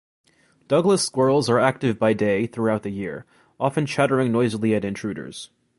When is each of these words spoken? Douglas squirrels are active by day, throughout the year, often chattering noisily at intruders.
Douglas 0.67 1.05
squirrels 1.05 1.47
are 1.47 1.59
active 1.59 1.99
by 1.99 2.13
day, 2.13 2.47
throughout 2.47 2.81
the 2.81 2.89
year, 2.89 3.27
often 3.59 3.85
chattering 3.85 4.31
noisily 4.31 4.73
at 4.73 4.83
intruders. 4.83 5.51